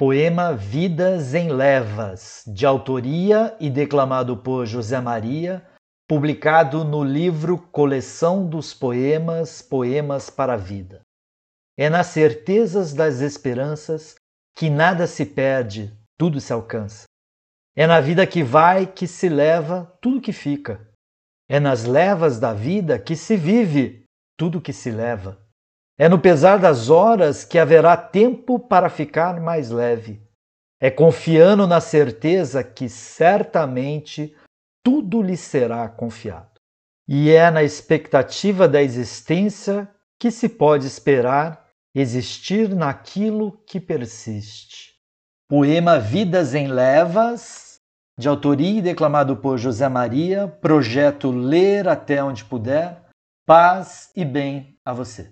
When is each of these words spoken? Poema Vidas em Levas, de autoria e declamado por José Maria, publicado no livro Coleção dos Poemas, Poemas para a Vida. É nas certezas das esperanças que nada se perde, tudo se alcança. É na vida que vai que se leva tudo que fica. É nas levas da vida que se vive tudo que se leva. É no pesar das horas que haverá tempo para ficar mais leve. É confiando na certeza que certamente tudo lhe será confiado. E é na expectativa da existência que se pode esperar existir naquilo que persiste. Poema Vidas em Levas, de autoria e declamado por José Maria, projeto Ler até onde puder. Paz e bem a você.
Poema 0.00 0.54
Vidas 0.54 1.34
em 1.34 1.52
Levas, 1.52 2.42
de 2.46 2.64
autoria 2.64 3.54
e 3.60 3.68
declamado 3.68 4.34
por 4.34 4.64
José 4.64 4.98
Maria, 4.98 5.62
publicado 6.08 6.84
no 6.86 7.04
livro 7.04 7.58
Coleção 7.58 8.48
dos 8.48 8.72
Poemas, 8.72 9.60
Poemas 9.60 10.30
para 10.30 10.54
a 10.54 10.56
Vida. 10.56 11.02
É 11.78 11.90
nas 11.90 12.06
certezas 12.06 12.94
das 12.94 13.20
esperanças 13.20 14.14
que 14.56 14.70
nada 14.70 15.06
se 15.06 15.26
perde, 15.26 15.94
tudo 16.18 16.40
se 16.40 16.50
alcança. 16.50 17.04
É 17.76 17.86
na 17.86 18.00
vida 18.00 18.26
que 18.26 18.42
vai 18.42 18.86
que 18.86 19.06
se 19.06 19.28
leva 19.28 19.84
tudo 20.00 20.22
que 20.22 20.32
fica. 20.32 20.80
É 21.46 21.60
nas 21.60 21.84
levas 21.84 22.40
da 22.40 22.54
vida 22.54 22.98
que 22.98 23.14
se 23.14 23.36
vive 23.36 24.04
tudo 24.34 24.62
que 24.62 24.72
se 24.72 24.90
leva. 24.90 25.38
É 26.00 26.08
no 26.08 26.18
pesar 26.18 26.58
das 26.58 26.88
horas 26.88 27.44
que 27.44 27.58
haverá 27.58 27.94
tempo 27.94 28.58
para 28.58 28.88
ficar 28.88 29.38
mais 29.38 29.68
leve. 29.68 30.26
É 30.80 30.90
confiando 30.90 31.66
na 31.66 31.78
certeza 31.78 32.64
que 32.64 32.88
certamente 32.88 34.34
tudo 34.82 35.20
lhe 35.20 35.36
será 35.36 35.86
confiado. 35.90 36.58
E 37.06 37.28
é 37.28 37.50
na 37.50 37.62
expectativa 37.62 38.66
da 38.66 38.82
existência 38.82 39.86
que 40.18 40.30
se 40.30 40.48
pode 40.48 40.86
esperar 40.86 41.68
existir 41.94 42.74
naquilo 42.74 43.62
que 43.66 43.78
persiste. 43.78 44.94
Poema 45.50 45.98
Vidas 45.98 46.54
em 46.54 46.66
Levas, 46.66 47.78
de 48.18 48.26
autoria 48.26 48.78
e 48.78 48.80
declamado 48.80 49.36
por 49.36 49.58
José 49.58 49.86
Maria, 49.86 50.48
projeto 50.48 51.30
Ler 51.30 51.86
até 51.86 52.24
onde 52.24 52.42
puder. 52.42 53.04
Paz 53.46 54.10
e 54.16 54.24
bem 54.24 54.78
a 54.82 54.94
você. 54.94 55.30